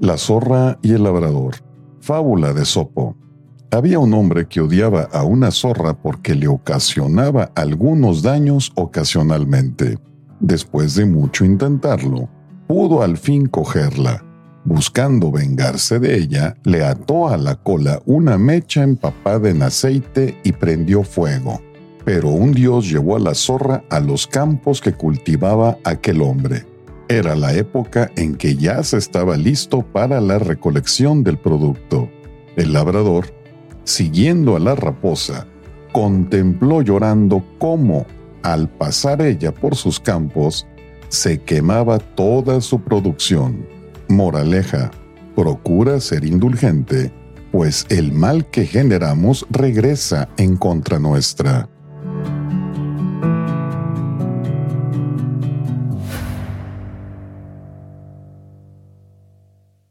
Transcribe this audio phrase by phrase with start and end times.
[0.00, 1.56] La zorra y el labrador.
[2.00, 3.16] Fábula de Sopo.
[3.72, 9.98] Había un hombre que odiaba a una zorra porque le ocasionaba algunos daños ocasionalmente.
[10.38, 12.28] Después de mucho intentarlo,
[12.68, 14.24] pudo al fin cogerla.
[14.64, 20.52] Buscando vengarse de ella, le ató a la cola una mecha empapada en aceite y
[20.52, 21.60] prendió fuego.
[22.04, 26.67] Pero un dios llevó a la zorra a los campos que cultivaba aquel hombre.
[27.08, 32.10] Era la época en que ya se estaba listo para la recolección del producto.
[32.56, 33.38] El labrador
[33.88, 35.46] siguiendo a la raposa,
[35.92, 38.04] contempló llorando cómo,
[38.42, 40.66] al pasar ella por sus campos,
[41.08, 43.66] se quemaba toda su producción.
[44.08, 44.90] Moraleja,
[45.34, 47.10] procura ser indulgente,
[47.50, 51.70] pues el mal que generamos regresa en contra nuestra.